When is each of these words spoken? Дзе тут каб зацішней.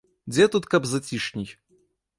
Дзе 0.33 0.47
тут 0.55 0.63
каб 0.71 0.81
зацішней. 0.95 1.49